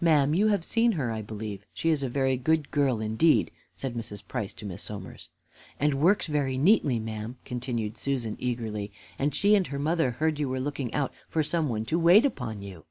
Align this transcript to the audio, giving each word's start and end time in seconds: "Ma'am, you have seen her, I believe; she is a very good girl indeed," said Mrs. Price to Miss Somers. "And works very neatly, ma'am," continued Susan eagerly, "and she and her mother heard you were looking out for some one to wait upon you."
"Ma'am, 0.00 0.34
you 0.34 0.48
have 0.48 0.64
seen 0.64 0.90
her, 0.98 1.12
I 1.12 1.22
believe; 1.22 1.64
she 1.72 1.90
is 1.90 2.02
a 2.02 2.08
very 2.08 2.36
good 2.36 2.72
girl 2.72 3.00
indeed," 3.00 3.52
said 3.72 3.94
Mrs. 3.94 4.26
Price 4.26 4.52
to 4.54 4.66
Miss 4.66 4.82
Somers. 4.82 5.28
"And 5.78 5.94
works 5.94 6.26
very 6.26 6.58
neatly, 6.58 6.98
ma'am," 6.98 7.36
continued 7.44 7.96
Susan 7.96 8.34
eagerly, 8.40 8.90
"and 9.16 9.32
she 9.32 9.54
and 9.54 9.68
her 9.68 9.78
mother 9.78 10.10
heard 10.10 10.40
you 10.40 10.48
were 10.48 10.58
looking 10.58 10.92
out 10.92 11.12
for 11.28 11.44
some 11.44 11.68
one 11.68 11.84
to 11.84 12.00
wait 12.00 12.24
upon 12.26 12.60
you." 12.60 12.84